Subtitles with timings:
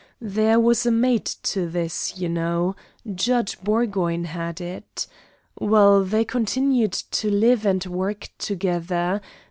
[0.19, 2.75] There was a mate to this, you know;
[3.13, 5.05] Judge Burgoyne had it.
[5.59, 9.21] Well, they continued to live and work together.